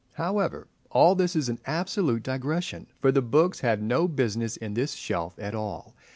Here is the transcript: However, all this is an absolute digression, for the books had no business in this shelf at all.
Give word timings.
However, 0.13 0.67
all 0.89 1.13
this 1.13 1.35
is 1.35 1.47
an 1.47 1.59
absolute 1.65 2.23
digression, 2.23 2.87
for 2.99 3.11
the 3.11 3.21
books 3.21 3.59
had 3.59 3.83
no 3.83 4.07
business 4.07 4.57
in 4.57 4.73
this 4.73 4.93
shelf 4.93 5.35
at 5.37 5.53
all. 5.53 5.93